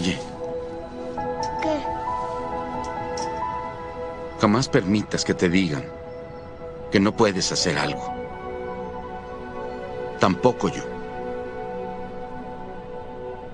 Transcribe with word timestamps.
Oye, 0.00 0.18
¿Qué? 1.60 1.78
jamás 4.40 4.66
permitas 4.66 5.26
que 5.26 5.34
te 5.34 5.50
digan 5.50 5.84
que 6.90 6.98
no 6.98 7.14
puedes 7.14 7.52
hacer 7.52 7.78
algo. 7.78 8.02
Tampoco 10.18 10.70
yo. 10.70 10.82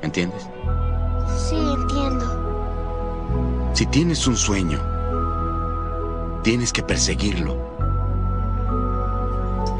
¿Entiendes? 0.02 0.48
Sí, 1.36 1.56
entiendo. 1.56 3.72
Si 3.74 3.84
tienes 3.86 4.24
un 4.28 4.36
sueño, 4.36 4.78
tienes 6.44 6.72
que 6.72 6.84
perseguirlo. 6.84 7.56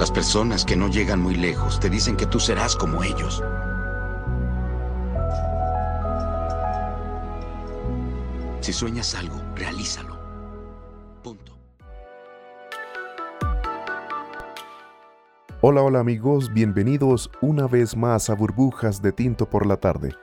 Las 0.00 0.10
personas 0.10 0.64
que 0.64 0.74
no 0.74 0.88
llegan 0.88 1.20
muy 1.20 1.36
lejos 1.36 1.78
te 1.78 1.88
dicen 1.88 2.16
que 2.16 2.26
tú 2.26 2.40
serás 2.40 2.74
como 2.74 3.04
ellos. 3.04 3.40
Si 8.66 8.73
sueñas 8.73 9.15
algo, 9.15 9.41
realízalo. 9.55 10.19
Punto. 11.23 11.56
Hola, 15.61 15.83
hola 15.83 16.01
amigos, 16.01 16.52
bienvenidos 16.52 17.30
una 17.41 17.69
vez 17.69 17.97
más 17.97 18.29
a 18.29 18.34
Burbujas 18.34 19.01
de 19.01 19.12
Tinto 19.12 19.48
por 19.48 19.66
la 19.66 19.77
tarde, 19.77 20.16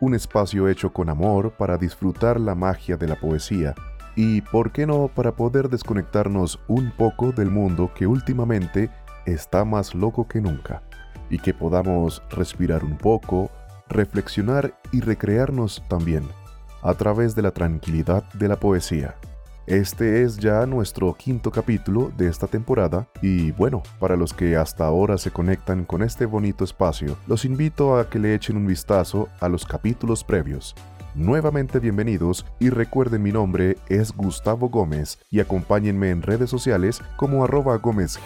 un 0.00 0.16
espacio 0.16 0.68
hecho 0.68 0.92
con 0.92 1.08
amor 1.08 1.52
para 1.52 1.78
disfrutar 1.78 2.40
la 2.40 2.56
magia 2.56 2.96
de 2.96 3.06
la 3.06 3.14
poesía 3.14 3.76
y, 4.16 4.40
por 4.40 4.72
qué 4.72 4.88
no, 4.88 5.06
para 5.06 5.36
poder 5.36 5.68
desconectarnos 5.68 6.58
un 6.66 6.90
poco 6.96 7.30
del 7.30 7.52
mundo 7.52 7.92
que 7.94 8.08
últimamente 8.08 8.90
está 9.24 9.64
más 9.64 9.94
loco 9.94 10.26
que 10.26 10.40
nunca, 10.40 10.82
y 11.30 11.38
que 11.38 11.54
podamos 11.54 12.24
respirar 12.30 12.82
un 12.82 12.98
poco, 12.98 13.52
reflexionar 13.88 14.76
y 14.90 15.00
recrearnos 15.00 15.80
también 15.88 16.24
a 16.84 16.94
través 16.94 17.34
de 17.34 17.42
la 17.42 17.50
tranquilidad 17.50 18.22
de 18.34 18.46
la 18.46 18.56
poesía. 18.56 19.16
Este 19.66 20.22
es 20.22 20.36
ya 20.36 20.66
nuestro 20.66 21.14
quinto 21.14 21.50
capítulo 21.50 22.12
de 22.18 22.28
esta 22.28 22.46
temporada 22.46 23.08
y 23.22 23.50
bueno, 23.52 23.82
para 23.98 24.14
los 24.14 24.34
que 24.34 24.56
hasta 24.56 24.84
ahora 24.84 25.16
se 25.16 25.30
conectan 25.30 25.86
con 25.86 26.02
este 26.02 26.26
bonito 26.26 26.64
espacio, 26.64 27.16
los 27.26 27.46
invito 27.46 27.96
a 27.96 28.10
que 28.10 28.18
le 28.18 28.34
echen 28.34 28.58
un 28.58 28.66
vistazo 28.66 29.28
a 29.40 29.48
los 29.48 29.64
capítulos 29.64 30.22
previos. 30.22 30.74
Nuevamente 31.14 31.78
bienvenidos 31.78 32.44
y 32.58 32.68
recuerden 32.68 33.22
mi 33.22 33.32
nombre 33.32 33.78
es 33.88 34.12
Gustavo 34.12 34.68
Gómez 34.68 35.18
y 35.30 35.40
acompáñenme 35.40 36.10
en 36.10 36.22
redes 36.22 36.50
sociales 36.50 37.00
como 37.16 37.44
arroba 37.44 37.76
gómez 37.76 38.18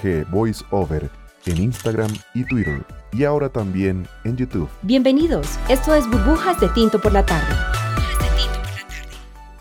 en 1.46 1.56
Instagram 1.56 2.10
y 2.34 2.44
Twitter 2.44 2.84
y 3.12 3.24
ahora 3.24 3.48
también 3.48 4.08
en 4.24 4.36
YouTube. 4.36 4.68
Bienvenidos, 4.82 5.58
esto 5.68 5.94
es 5.94 6.08
Burbujas 6.10 6.58
de 6.60 6.68
Tinto 6.70 7.00
por 7.00 7.12
la 7.12 7.24
tarde. 7.24 7.77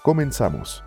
Comenzamos. 0.07 0.81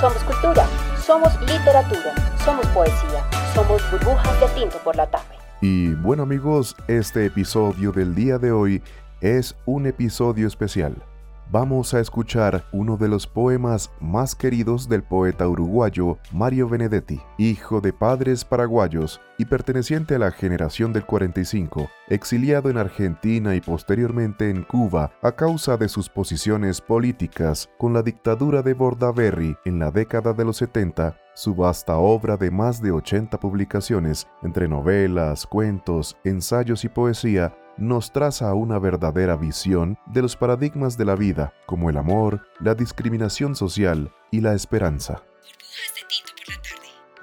Somos 0.00 0.24
cultura, 0.24 0.66
somos 1.00 1.32
literatura, 1.42 2.12
somos 2.44 2.66
poesía, 2.74 3.22
somos 3.54 3.80
burbujas 3.92 4.40
de 4.40 4.48
tinto 4.60 4.76
por 4.78 4.96
la 4.96 5.06
tarde. 5.06 5.36
Y 5.60 5.94
bueno 5.94 6.24
amigos, 6.24 6.74
este 6.88 7.26
episodio 7.26 7.92
del 7.92 8.16
día 8.16 8.38
de 8.38 8.50
hoy 8.50 8.82
es 9.20 9.54
un 9.66 9.86
episodio 9.86 10.48
especial. 10.48 10.96
Vamos 11.50 11.94
a 11.94 12.00
escuchar 12.00 12.64
uno 12.72 12.96
de 12.96 13.08
los 13.08 13.26
poemas 13.26 13.90
más 14.00 14.34
queridos 14.34 14.88
del 14.88 15.02
poeta 15.02 15.46
uruguayo 15.46 16.18
Mario 16.32 16.68
Benedetti, 16.68 17.20
hijo 17.38 17.80
de 17.80 17.92
padres 17.92 18.44
paraguayos 18.44 19.20
y 19.38 19.44
perteneciente 19.44 20.14
a 20.14 20.18
la 20.18 20.30
generación 20.30 20.92
del 20.92 21.04
45, 21.04 21.88
exiliado 22.08 22.70
en 22.70 22.78
Argentina 22.78 23.54
y 23.54 23.60
posteriormente 23.60 24.50
en 24.50 24.62
Cuba 24.62 25.12
a 25.22 25.32
causa 25.32 25.76
de 25.76 25.88
sus 25.88 26.08
posiciones 26.08 26.80
políticas 26.80 27.68
con 27.78 27.92
la 27.92 28.02
dictadura 28.02 28.62
de 28.62 28.74
Bordaberry 28.74 29.56
en 29.64 29.78
la 29.78 29.90
década 29.90 30.32
de 30.32 30.44
los 30.44 30.56
70 30.56 31.16
su 31.34 31.54
vasta 31.54 31.96
obra 31.96 32.36
de 32.36 32.50
más 32.52 32.80
de 32.80 32.92
80 32.92 33.40
publicaciones, 33.40 34.28
entre 34.42 34.68
novelas, 34.68 35.46
cuentos, 35.46 36.16
ensayos 36.22 36.84
y 36.84 36.88
poesía, 36.88 37.56
nos 37.76 38.12
traza 38.12 38.54
una 38.54 38.78
verdadera 38.78 39.36
visión 39.36 39.98
de 40.06 40.22
los 40.22 40.36
paradigmas 40.36 40.96
de 40.96 41.04
la 41.04 41.16
vida, 41.16 41.52
como 41.66 41.90
el 41.90 41.96
amor, 41.96 42.42
la 42.60 42.74
discriminación 42.74 43.54
social 43.54 44.12
y 44.30 44.40
la 44.40 44.54
esperanza. 44.54 45.22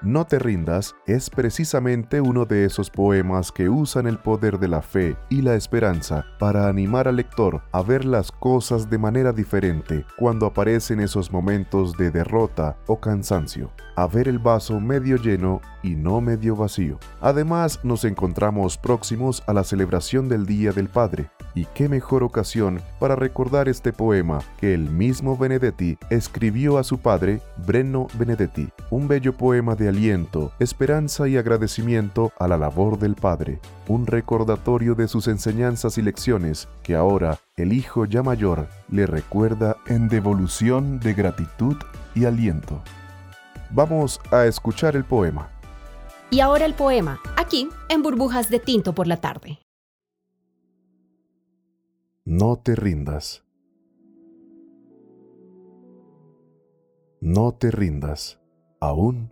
No 0.04 0.26
te 0.26 0.40
rindas 0.40 0.96
es 1.06 1.30
precisamente 1.30 2.22
uno 2.22 2.46
de 2.46 2.66
esos 2.66 2.90
poemas 2.90 3.52
que 3.52 3.70
usan 3.70 4.08
el 4.08 4.18
poder 4.18 4.58
de 4.58 4.68
la 4.68 4.82
fe 4.82 5.16
y 5.30 5.44
la 5.44 5.54
esperanza 5.54 6.26
para 6.40 6.68
animar 6.68 7.08
al 7.08 7.18
lector 7.18 7.62
a 7.72 7.84
ver 7.84 8.04
las 8.04 8.32
cosas 8.32 8.90
de 8.90 8.98
manera 8.98 9.32
diferente 9.32 10.04
cuando 10.18 10.48
aparecen 10.48 11.02
esos 11.02 11.32
momentos 11.32 11.96
de 11.98 12.10
derrota 12.10 12.78
o 12.88 13.00
cansancio, 13.00 13.72
a 13.96 14.08
ver 14.08 14.28
el 14.28 14.40
vaso 14.40 14.80
medio 14.80 15.18
lleno 15.18 15.62
y 15.84 15.96
no 15.96 16.20
medio 16.20 16.56
vacío. 16.56 16.98
Además, 17.20 17.80
nos 17.84 18.04
encontramos 18.04 18.80
próximos 18.80 19.44
a 19.46 19.54
la 19.54 19.64
celebración 19.64 20.30
del 20.30 20.48
Día 20.48 20.72
del 20.72 20.88
Padre, 20.88 21.30
y 21.54 21.66
qué 21.66 21.90
mejor 21.90 22.24
ocasión 22.24 22.82
para 23.00 23.16
recordar 23.16 23.68
este 23.68 23.92
poema 23.92 24.40
que 24.58 24.74
el 24.74 24.90
mismo 24.90 25.38
Benedetti 25.38 25.98
escribió 26.10 26.78
a 26.78 26.84
su 26.84 27.00
padre, 27.00 27.42
Brenno 27.66 28.08
Benedetti, 28.18 28.70
un 28.90 29.08
bello 29.08 29.34
poema 29.34 29.76
de 29.76 29.90
aliento, 29.92 30.54
esperanza 30.60 31.28
y 31.28 31.36
agradecimiento 31.36 32.32
a 32.40 32.48
la 32.48 32.58
labor 32.58 32.98
del 32.98 33.16
padre, 33.16 33.60
un 33.90 34.08
recordatorio 34.08 34.96
de 34.96 35.10
sus 35.10 35.28
enseñanzas 35.28 35.98
y 35.98 36.02
lecciones 36.02 36.70
que 36.82 36.96
ahora 36.96 37.40
el 37.58 37.74
hijo 37.74 38.06
ya 38.06 38.24
mayor 38.24 38.70
le 38.90 39.06
recuerda 39.06 39.76
en 39.88 40.08
devolución 40.08 41.00
de 41.02 41.14
gratitud 41.14 41.76
y 42.16 42.24
aliento. 42.24 42.82
Vamos 43.70 44.22
a 44.32 44.46
escuchar 44.46 44.96
el 44.96 45.04
poema. 45.04 45.50
Y 46.30 46.40
ahora 46.40 46.66
el 46.66 46.74
poema, 46.74 47.20
aquí 47.36 47.68
en 47.90 48.02
Burbujas 48.02 48.50
de 48.50 48.60
Tinto 48.60 48.94
por 48.94 49.08
la 49.08 49.18
tarde. 49.18 49.60
No 52.24 52.56
te 52.56 52.76
rindas. 52.76 53.44
No 57.20 57.52
te 57.52 57.72
rindas. 57.72 58.40
Aún 58.80 59.32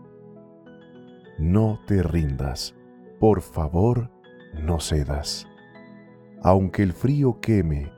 No 1.41 1.79
te 1.87 2.03
rindas, 2.03 2.75
por 3.19 3.41
favor, 3.41 4.11
no 4.53 4.79
cedas. 4.79 5.47
Aunque 6.43 6.83
el 6.83 6.93
frío 6.93 7.39
queme, 7.41 7.91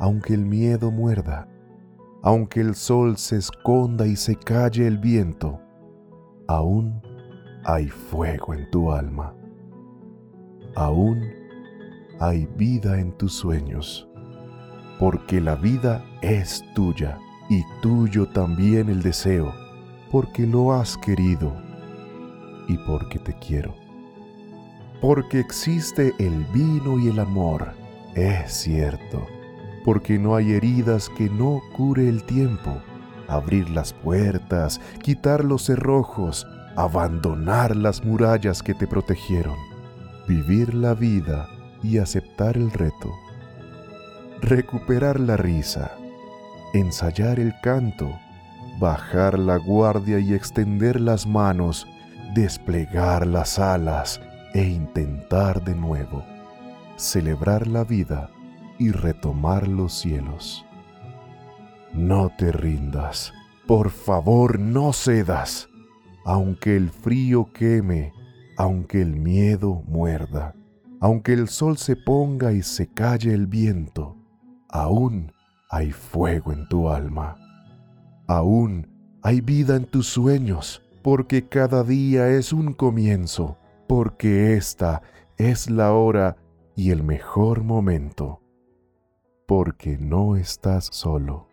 aunque 0.00 0.32
el 0.32 0.46
miedo 0.46 0.90
muerda, 0.90 1.46
aunque 2.22 2.62
el 2.62 2.74
sol 2.74 3.18
se 3.18 3.36
esconda 3.36 4.06
y 4.06 4.16
se 4.16 4.36
calle 4.36 4.86
el 4.86 4.96
viento, 4.96 5.60
aún 6.46 7.02
hay 7.62 7.88
fuego 7.88 8.54
en 8.54 8.70
tu 8.70 8.90
alma. 8.90 9.34
Aún 10.74 11.22
hay 12.18 12.46
vida 12.56 12.98
en 12.98 13.12
tus 13.12 13.34
sueños 13.34 14.08
porque 14.98 15.42
la 15.42 15.56
vida 15.56 16.02
es 16.22 16.64
tuya 16.74 17.18
y 17.50 17.62
tuyo 17.82 18.30
también 18.30 18.88
el 18.88 19.02
deseo, 19.02 19.52
porque 20.10 20.46
lo 20.46 20.72
has 20.72 20.96
querido 20.96 21.67
y 22.68 22.76
porque 22.78 23.18
te 23.18 23.34
quiero. 23.34 23.74
Porque 25.00 25.40
existe 25.40 26.14
el 26.18 26.44
vino 26.52 26.98
y 26.98 27.08
el 27.08 27.18
amor, 27.18 27.72
es 28.14 28.52
cierto, 28.52 29.26
porque 29.84 30.18
no 30.18 30.36
hay 30.36 30.52
heridas 30.52 31.08
que 31.16 31.28
no 31.28 31.60
cure 31.76 32.08
el 32.08 32.22
tiempo, 32.24 32.80
abrir 33.26 33.70
las 33.70 33.92
puertas, 33.92 34.80
quitar 35.02 35.44
los 35.44 35.64
cerrojos, 35.64 36.46
abandonar 36.76 37.76
las 37.76 38.04
murallas 38.04 38.62
que 38.62 38.74
te 38.74 38.86
protegieron, 38.86 39.56
vivir 40.26 40.74
la 40.74 40.94
vida 40.94 41.48
y 41.82 41.98
aceptar 41.98 42.56
el 42.56 42.70
reto 42.70 43.10
recuperar 44.40 45.18
la 45.18 45.36
risa, 45.36 45.92
ensayar 46.72 47.40
el 47.40 47.54
canto, 47.60 48.18
bajar 48.78 49.38
la 49.38 49.56
guardia 49.56 50.18
y 50.18 50.34
extender 50.34 51.00
las 51.00 51.26
manos, 51.26 51.86
desplegar 52.42 53.26
las 53.26 53.58
alas 53.58 54.20
e 54.54 54.62
intentar 54.62 55.64
de 55.64 55.74
nuevo, 55.74 56.24
celebrar 56.94 57.66
la 57.66 57.82
vida 57.82 58.30
y 58.78 58.92
retomar 58.92 59.66
los 59.66 59.92
cielos. 59.92 60.64
no 61.92 62.30
te 62.38 62.52
rindas. 62.52 63.32
Por 63.66 63.90
favor, 63.90 64.60
no 64.60 64.92
cedas. 64.92 65.68
Aunque 66.24 66.76
el 66.76 66.90
frío 66.90 67.50
queme, 67.52 68.12
aunque 68.56 69.02
el 69.02 69.16
miedo 69.16 69.82
muerda, 69.86 70.54
aunque 71.00 71.32
el 71.32 71.48
sol 71.48 71.76
se 71.76 71.96
ponga 71.96 72.52
y 72.52 72.62
se 72.62 72.86
calle 72.86 73.34
el 73.34 73.48
viento, 73.48 74.16
aún 74.68 75.32
hay 75.70 75.90
fuego 75.90 76.52
en 76.52 76.68
tu 76.68 76.88
alma. 76.88 77.36
Aún 78.28 78.86
hay 79.22 79.40
vida 79.40 79.74
en 79.74 79.86
tus 79.86 80.06
sueños, 80.06 80.87
porque 81.10 81.48
cada 81.48 81.84
día 81.84 82.28
es 82.28 82.52
un 82.52 82.74
comienzo, 82.74 83.56
porque 83.88 84.56
esta 84.56 85.00
es 85.38 85.70
la 85.70 85.94
hora 85.94 86.36
y 86.76 86.90
el 86.90 87.02
mejor 87.02 87.62
momento, 87.62 88.42
porque 89.46 89.96
no 89.96 90.36
estás 90.36 90.90
solo, 90.92 91.48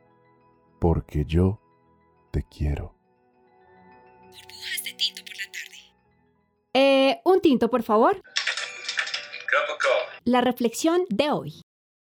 porque 0.81 1.24
yo 1.24 1.62
te 2.31 2.44
quiero. 2.44 2.98
Burbujas 4.24 4.84
de 4.84 4.92
tinto 4.92 5.24
por 5.24 5.38
la 5.38 5.46
tarde. 5.54 5.78
Eh, 6.74 7.22
un 7.24 7.40
tinto, 7.40 7.69
por 7.69 7.84
favor. 7.84 8.22
La 10.25 10.42
reflexión 10.42 11.06
de 11.07 11.31
hoy. 11.31 11.62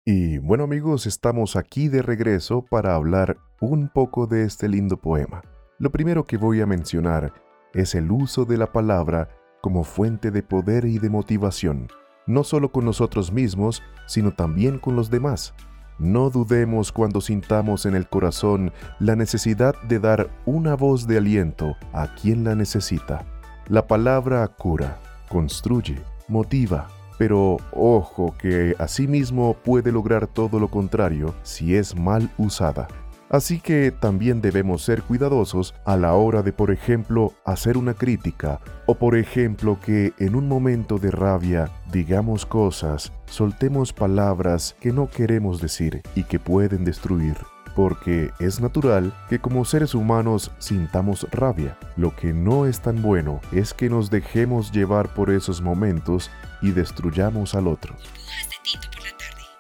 Y 0.07 0.39
bueno 0.39 0.65
amigos, 0.65 1.05
estamos 1.05 1.55
aquí 1.55 1.89
de 1.89 2.01
regreso 2.01 2.65
para 2.65 2.95
hablar 2.95 3.37
un 3.61 3.91
poco 3.91 4.27
de 4.27 4.45
este 4.45 4.71
lindo 4.71 4.97
poema. 4.97 5.43
Lo 5.79 5.91
primero 5.91 6.25
que 6.25 6.39
voy 6.39 6.63
a 6.63 6.67
mencionar 6.67 7.35
es 7.75 7.95
el 7.95 8.11
uso 8.11 8.47
de 8.47 8.57
la 8.57 8.73
palabra 8.73 9.29
como 9.61 9.85
fuente 9.85 10.31
de 10.31 10.43
poder 10.43 10.87
y 10.87 10.99
de 10.99 11.11
motivación, 11.11 11.89
no 12.27 12.45
solo 12.45 12.73
con 12.73 12.87
nosotros 12.87 13.31
mismos, 13.31 13.83
sino 14.07 14.33
también 14.33 14.79
con 14.79 14.97
los 14.97 15.11
demás. 15.11 15.53
No 15.99 16.31
dudemos 16.31 16.93
cuando 16.93 17.21
sintamos 17.21 17.85
en 17.85 17.95
el 17.95 18.09
corazón 18.09 18.73
la 19.01 19.17
necesidad 19.17 19.75
de 19.83 19.99
dar 19.99 20.31
una 20.47 20.75
voz 20.77 21.07
de 21.07 21.19
aliento 21.19 21.77
a 21.93 22.15
quien 22.15 22.43
la 22.43 22.55
necesita. 22.55 23.27
La 23.69 23.87
palabra 23.87 24.47
cura, 24.49 24.99
construye, 25.29 26.01
motiva, 26.27 26.89
pero 27.19 27.59
ojo 27.73 28.35
que 28.39 28.75
asimismo 28.79 29.55
puede 29.63 29.93
lograr 29.93 30.27
todo 30.27 30.59
lo 30.59 30.69
contrario 30.69 31.35
si 31.43 31.77
es 31.77 31.95
mal 31.95 32.31
usada. 32.39 32.89
Así 33.29 33.61
que 33.61 33.91
también 33.91 34.41
debemos 34.41 34.83
ser 34.83 35.03
cuidadosos 35.03 35.75
a 35.85 35.97
la 35.97 36.15
hora 36.15 36.43
de, 36.43 36.53
por 36.53 36.71
ejemplo, 36.71 37.33
hacer 37.45 37.77
una 37.77 37.95
crítica 37.95 38.61
o, 38.87 38.95
por 38.95 39.17
ejemplo, 39.17 39.79
que 39.85 40.13
en 40.19 40.37
un 40.37 40.49
momento 40.49 40.99
de 40.99 41.11
rabia 41.11 41.71
digamos 41.91 42.47
cosas, 42.47 43.13
soltemos 43.27 43.93
palabras 43.93 44.77
que 44.81 44.93
no 44.93 45.09
queremos 45.09 45.61
decir 45.61 46.03
y 46.15 46.25
que 46.25 46.39
pueden 46.39 46.85
destruir 46.85 47.37
porque 47.77 48.33
es 48.39 48.59
natural 48.59 49.13
que 49.29 49.39
como 49.39 49.67
seres 49.67 49.95
humanos 49.95 50.51
sintamos 50.59 51.27
rabia. 51.31 51.77
Lo 51.97 52.17
que 52.17 52.33
no 52.33 52.65
es 52.65 52.81
tan 52.81 53.03
bueno 53.03 53.41
es 53.53 53.75
que 53.75 53.91
nos 53.91 54.11
dejemos 54.11 54.73
llevar 54.73 55.13
por 55.13 55.31
esos 55.31 55.61
momentos 55.61 56.31
y 56.63 56.71
destruyamos 56.71 57.55
al 57.55 57.69
otro. 57.69 57.95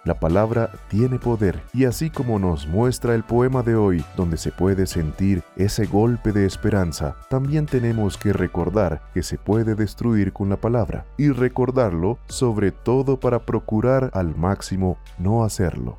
La 0.06 0.14
palabra 0.14 0.70
tiene 0.88 1.18
poder 1.18 1.60
y 1.74 1.84
así 1.84 2.10
como 2.10 2.38
nos 2.38 2.68
muestra 2.68 3.16
el 3.16 3.24
poema 3.24 3.64
de 3.64 3.74
hoy, 3.74 4.04
donde 4.16 4.36
se 4.36 4.52
puede 4.52 4.86
sentir 4.86 5.42
ese 5.56 5.84
golpe 5.86 6.30
de 6.30 6.46
esperanza, 6.46 7.16
también 7.28 7.66
tenemos 7.66 8.16
que 8.16 8.32
recordar 8.32 9.02
que 9.12 9.24
se 9.24 9.36
puede 9.36 9.74
destruir 9.74 10.32
con 10.32 10.48
la 10.48 10.58
palabra 10.58 11.04
y 11.18 11.30
recordarlo 11.30 12.20
sobre 12.28 12.70
todo 12.70 13.18
para 13.18 13.40
procurar 13.40 14.12
al 14.14 14.36
máximo 14.36 14.96
no 15.18 15.42
hacerlo. 15.42 15.96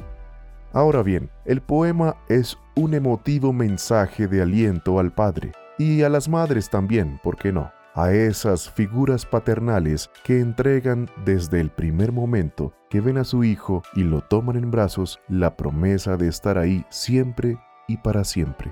Ahora 0.72 1.04
bien, 1.04 1.30
el 1.44 1.60
poema 1.60 2.16
es 2.30 2.58
un 2.78 2.94
emotivo 2.94 3.52
mensaje 3.52 4.30
de 4.30 4.42
aliento 4.42 5.00
al 5.00 5.14
padre 5.14 5.52
y 5.78 6.04
a 6.04 6.10
las 6.10 6.30
madres 6.30 6.70
también, 6.70 7.20
¿por 7.22 7.36
qué 7.36 7.52
no? 7.52 7.77
A 7.98 8.14
esas 8.14 8.70
figuras 8.70 9.26
paternales 9.26 10.12
que 10.24 10.40
entregan 10.40 11.10
desde 11.26 11.60
el 11.60 11.72
primer 11.72 12.12
momento 12.12 12.72
que 12.92 13.02
ven 13.02 13.18
a 13.18 13.24
su 13.24 13.44
hijo 13.44 13.82
y 13.96 14.04
lo 14.04 14.22
toman 14.22 14.56
en 14.56 14.70
brazos 14.70 15.20
la 15.28 15.58
promesa 15.58 16.16
de 16.16 16.28
estar 16.28 16.60
ahí 16.60 16.86
siempre 16.90 17.58
y 17.88 17.98
para 17.98 18.24
siempre. 18.24 18.72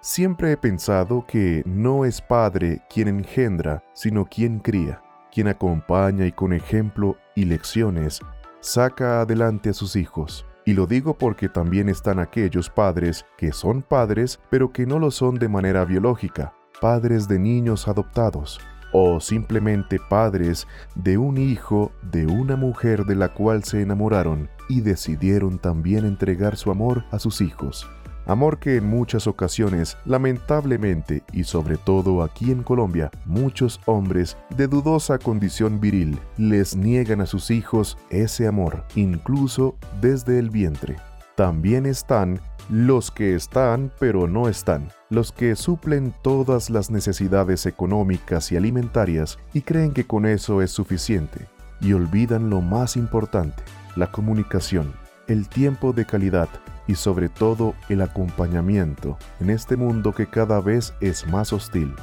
Siempre 0.00 0.52
he 0.52 0.56
pensado 0.56 1.26
que 1.26 1.62
no 1.66 2.06
es 2.06 2.22
padre 2.22 2.80
quien 2.88 3.08
engendra, 3.08 3.84
sino 3.92 4.24
quien 4.24 4.58
cría, 4.58 5.02
quien 5.30 5.48
acompaña 5.48 6.24
y 6.24 6.32
con 6.32 6.54
ejemplo 6.54 7.18
y 7.34 7.44
lecciones 7.44 8.20
saca 8.60 9.20
adelante 9.20 9.68
a 9.68 9.74
sus 9.74 9.96
hijos. 9.96 10.46
Y 10.64 10.72
lo 10.72 10.86
digo 10.86 11.18
porque 11.18 11.50
también 11.50 11.90
están 11.90 12.18
aquellos 12.18 12.70
padres 12.70 13.26
que 13.36 13.52
son 13.52 13.82
padres 13.82 14.40
pero 14.48 14.72
que 14.72 14.86
no 14.86 14.98
lo 14.98 15.10
son 15.10 15.34
de 15.34 15.50
manera 15.50 15.84
biológica, 15.84 16.54
padres 16.82 17.28
de 17.28 17.38
niños 17.38 17.86
adoptados, 17.86 18.60
o 18.92 19.20
simplemente 19.20 20.00
padres 20.10 20.66
de 20.96 21.16
un 21.16 21.38
hijo 21.38 21.92
de 22.02 22.26
una 22.26 22.56
mujer 22.56 23.04
de 23.04 23.14
la 23.14 23.32
cual 23.32 23.62
se 23.62 23.82
enamoraron 23.82 24.50
y 24.68 24.80
decidieron 24.80 25.60
también 25.60 26.04
entregar 26.04 26.56
su 26.56 26.72
amor 26.72 27.04
a 27.12 27.20
sus 27.20 27.40
hijos. 27.40 27.88
Amor 28.26 28.58
que 28.58 28.76
en 28.76 28.86
muchas 28.86 29.28
ocasiones, 29.28 29.96
lamentablemente 30.04 31.22
y 31.32 31.44
sobre 31.44 31.76
todo 31.76 32.20
aquí 32.20 32.50
en 32.50 32.64
Colombia, 32.64 33.12
muchos 33.26 33.80
hombres 33.86 34.36
de 34.56 34.66
dudosa 34.66 35.18
condición 35.18 35.80
viril 35.80 36.18
les 36.36 36.74
niegan 36.74 37.20
a 37.20 37.26
sus 37.26 37.52
hijos 37.52 37.96
ese 38.10 38.48
amor, 38.48 38.84
incluso 38.96 39.76
desde 40.00 40.40
el 40.40 40.50
vientre. 40.50 40.96
También 41.36 41.86
están 41.86 42.40
los 42.68 43.12
que 43.12 43.34
están 43.36 43.92
pero 44.00 44.26
no 44.26 44.48
están, 44.48 44.88
los 45.12 45.30
que 45.30 45.54
suplen 45.56 46.14
todas 46.22 46.70
las 46.70 46.90
necesidades 46.90 47.66
económicas 47.66 48.50
y 48.50 48.56
alimentarias 48.56 49.38
y 49.52 49.60
creen 49.60 49.92
que 49.92 50.06
con 50.06 50.24
eso 50.24 50.62
es 50.62 50.70
suficiente, 50.70 51.48
y 51.82 51.92
olvidan 51.92 52.48
lo 52.48 52.62
más 52.62 52.96
importante, 52.96 53.62
la 53.94 54.10
comunicación, 54.10 54.94
el 55.28 55.50
tiempo 55.50 55.92
de 55.92 56.06
calidad, 56.06 56.48
y 56.86 56.94
sobre 56.94 57.28
todo 57.28 57.74
el 57.90 58.00
acompañamiento 58.00 59.18
en 59.38 59.50
este 59.50 59.76
mundo 59.76 60.14
que 60.14 60.26
cada 60.28 60.62
vez 60.62 60.94
es 61.02 61.26
más 61.26 61.52
hostil. 61.52 61.94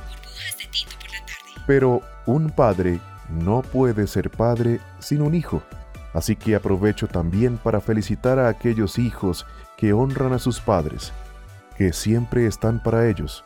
Pero 1.66 2.04
un 2.28 2.52
padre 2.52 3.00
no 3.44 3.64
puede 3.64 4.06
ser 4.06 4.30
padre 4.30 4.80
sin 5.00 5.24
un 5.24 5.34
hijo. 5.34 5.64
Así 6.14 6.36
que 6.36 6.56
aprovecho 6.56 7.08
también 7.08 7.58
para 7.58 7.82
felicitar 7.82 8.38
a 8.38 8.50
aquellos 8.50 9.00
hijos 9.00 9.48
que 9.78 9.94
honran 9.94 10.34
a 10.34 10.40
sus 10.40 10.60
padres, 10.60 11.12
que 11.80 11.94
siempre 11.94 12.46
están 12.46 12.84
para 12.84 13.08
ellos, 13.08 13.46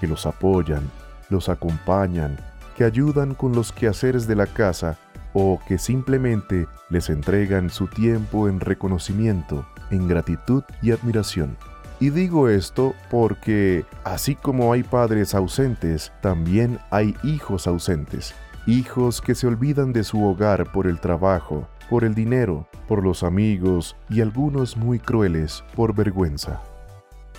que 0.00 0.06
los 0.06 0.24
apoyan, 0.24 0.90
los 1.28 1.50
acompañan, 1.50 2.38
que 2.78 2.84
ayudan 2.84 3.34
con 3.34 3.52
los 3.52 3.72
quehaceres 3.72 4.26
de 4.26 4.34
la 4.34 4.46
casa 4.46 4.96
o 5.34 5.60
que 5.68 5.76
simplemente 5.76 6.66
les 6.88 7.10
entregan 7.10 7.68
su 7.68 7.86
tiempo 7.86 8.48
en 8.48 8.60
reconocimiento 8.60 9.66
en 9.90 10.08
gratitud 10.08 10.64
y 10.80 10.92
admiración. 10.92 11.58
Y 12.00 12.08
digo 12.08 12.48
esto 12.48 12.94
porque 13.10 13.84
así 14.02 14.34
como 14.34 14.72
hay 14.72 14.82
padres 14.82 15.34
ausentes, 15.34 16.10
también 16.22 16.78
hay 16.90 17.14
hijos 17.22 17.66
ausentes. 17.66 18.34
Hijos 18.66 19.20
que 19.20 19.34
se 19.34 19.46
olvidan 19.46 19.92
de 19.92 20.04
su 20.04 20.24
hogar 20.24 20.72
por 20.72 20.86
el 20.86 21.00
trabajo, 21.00 21.68
por 21.90 22.02
el 22.04 22.14
dinero, 22.14 22.66
por 22.88 23.04
los 23.04 23.22
amigos 23.22 23.94
y 24.08 24.22
algunos 24.22 24.78
muy 24.78 24.98
crueles 24.98 25.62
por 25.76 25.94
vergüenza. 25.94 26.62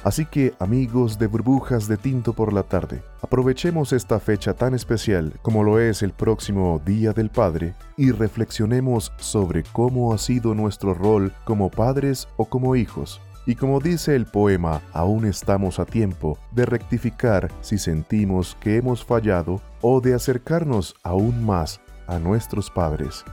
Así 0.06 0.28
que 0.28 0.54
amigos 0.60 1.18
de 1.18 1.26
burbujas 1.26 1.88
de 1.88 1.98
tinto 1.98 2.34
por 2.34 2.54
la 2.54 2.62
tarde, 2.62 3.02
aprovechemos 3.24 3.92
esta 3.92 4.20
fecha 4.20 4.54
tan 4.54 4.76
especial 4.76 5.34
como 5.42 5.64
lo 5.64 5.80
es 5.80 6.04
el 6.04 6.12
próximo 6.12 6.80
Día 6.86 7.12
del 7.12 7.32
Padre 7.32 7.74
y 7.98 8.12
reflexionemos 8.12 9.12
sobre 9.18 9.64
cómo 9.64 10.14
ha 10.14 10.20
sido 10.20 10.54
nuestro 10.54 10.94
rol 10.94 11.34
como 11.44 11.72
padres 11.72 12.28
o 12.38 12.46
como 12.46 12.76
hijos. 12.76 13.20
Y 13.48 13.56
como 13.56 13.80
dice 13.80 14.16
el 14.16 14.28
poema, 14.28 14.84
aún 14.94 15.26
estamos 15.26 15.80
a 15.80 15.86
tiempo 15.86 16.38
de 16.52 16.68
rectificar 16.68 17.52
si 17.62 17.80
sentimos 17.80 18.56
que 18.60 18.78
hemos 18.78 19.04
fallado 19.04 19.60
o 19.82 20.02
de 20.02 20.14
acercarnos 20.14 20.94
aún 21.02 21.44
más 21.44 21.82
a 22.06 22.20
nuestros 22.20 22.70
padres. 22.70 23.26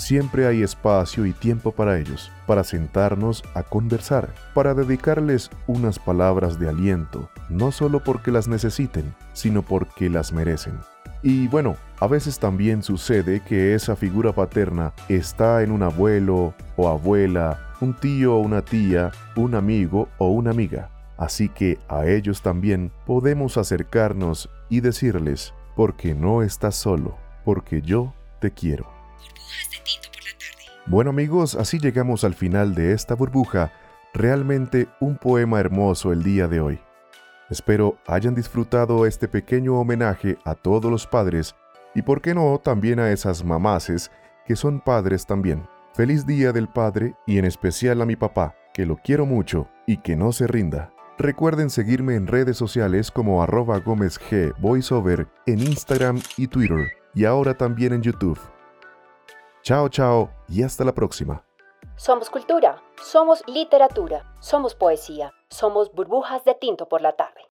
Siempre 0.00 0.46
hay 0.46 0.62
espacio 0.62 1.26
y 1.26 1.34
tiempo 1.34 1.72
para 1.72 1.98
ellos, 1.98 2.32
para 2.46 2.64
sentarnos 2.64 3.44
a 3.52 3.62
conversar, 3.62 4.30
para 4.54 4.72
dedicarles 4.72 5.50
unas 5.66 5.98
palabras 5.98 6.58
de 6.58 6.70
aliento, 6.70 7.28
no 7.50 7.70
solo 7.70 8.02
porque 8.02 8.30
las 8.30 8.48
necesiten, 8.48 9.14
sino 9.34 9.60
porque 9.60 10.08
las 10.08 10.32
merecen. 10.32 10.72
Y 11.22 11.48
bueno, 11.48 11.76
a 11.98 12.06
veces 12.06 12.38
también 12.38 12.82
sucede 12.82 13.40
que 13.40 13.74
esa 13.74 13.94
figura 13.94 14.32
paterna 14.32 14.94
está 15.10 15.62
en 15.62 15.70
un 15.70 15.82
abuelo 15.82 16.54
o 16.76 16.88
abuela, 16.88 17.74
un 17.82 17.92
tío 17.92 18.36
o 18.36 18.40
una 18.40 18.62
tía, 18.62 19.12
un 19.36 19.54
amigo 19.54 20.08
o 20.16 20.30
una 20.30 20.50
amiga. 20.50 20.88
Así 21.18 21.50
que 21.50 21.78
a 21.90 22.06
ellos 22.06 22.40
también 22.40 22.90
podemos 23.04 23.58
acercarnos 23.58 24.48
y 24.70 24.80
decirles, 24.80 25.52
porque 25.76 26.14
no 26.14 26.42
estás 26.42 26.74
solo, 26.74 27.18
porque 27.44 27.82
yo 27.82 28.14
te 28.40 28.50
quiero. 28.50 29.00
Bueno 30.86 31.10
amigos, 31.10 31.54
así 31.54 31.78
llegamos 31.78 32.24
al 32.24 32.34
final 32.34 32.74
de 32.74 32.92
esta 32.92 33.14
burbuja, 33.14 33.72
Realmente 34.12 34.88
un 34.98 35.16
poema 35.16 35.60
hermoso 35.60 36.12
el 36.12 36.24
día 36.24 36.48
de 36.48 36.60
hoy. 36.60 36.80
Espero 37.48 37.98
hayan 38.08 38.34
disfrutado 38.34 39.06
este 39.06 39.28
pequeño 39.28 39.78
homenaje 39.78 40.36
a 40.44 40.56
todos 40.56 40.90
los 40.90 41.06
padres 41.06 41.54
y 41.94 42.02
por 42.02 42.20
qué 42.20 42.34
no 42.34 42.58
también 42.58 42.98
a 42.98 43.10
esas 43.12 43.44
mamaces 43.44 44.10
que 44.46 44.56
son 44.56 44.80
padres 44.80 45.26
también. 45.26 45.64
Feliz 45.94 46.26
Día 46.26 46.52
del 46.52 46.68
Padre 46.68 47.14
y 47.26 47.38
en 47.38 47.44
especial 47.44 48.00
a 48.02 48.06
mi 48.06 48.16
papá, 48.16 48.54
que 48.74 48.84
lo 48.84 48.96
quiero 48.96 49.26
mucho 49.26 49.68
y 49.86 49.98
que 49.98 50.16
no 50.16 50.32
se 50.32 50.48
rinda. 50.48 50.92
Recuerden 51.18 51.70
seguirme 51.70 52.16
en 52.16 52.26
redes 52.26 52.56
sociales 52.56 53.12
como 53.12 53.42
arroba 53.42 53.78
Gómez 53.78 54.18
G 54.18 54.54
Voiceover 54.58 55.28
en 55.46 55.60
Instagram 55.60 56.20
y 56.36 56.48
Twitter 56.48 56.88
y 57.14 57.26
ahora 57.26 57.54
también 57.54 57.92
en 57.92 58.02
YouTube. 58.02 58.38
Chao, 59.62 59.90
chao 59.90 60.30
y 60.48 60.62
hasta 60.62 60.84
la 60.84 60.92
próxima. 60.92 61.44
Somos 61.96 62.30
cultura, 62.30 62.82
somos 63.02 63.42
literatura, 63.46 64.24
somos 64.40 64.74
poesía, 64.74 65.34
somos 65.50 65.92
burbujas 65.92 66.44
de 66.44 66.54
tinto 66.54 66.88
por 66.88 67.02
la 67.02 67.12
tarde. 67.12 67.42